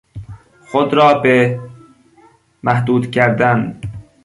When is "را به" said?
0.93-1.59